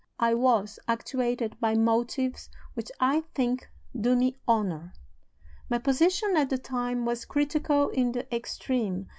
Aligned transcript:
I 0.17 0.33
was 0.33 0.79
actuated 0.87 1.59
by 1.59 1.75
motives 1.75 2.49
which 2.73 2.91
I 2.99 3.21
think 3.35 3.69
do 3.95 4.15
me 4.15 4.35
honor. 4.47 4.95
My 5.69 5.77
position 5.77 6.35
at 6.37 6.49
the 6.49 6.57
time 6.57 7.05
was 7.05 7.23
critical 7.23 7.89
in 7.89 8.11
the 8.11 8.35
extreme. 8.35 9.09